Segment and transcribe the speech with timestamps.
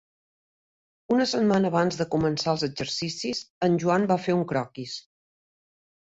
[1.15, 4.97] ...una setmana abans de començar els exercicis, en Joan va fer un croquis.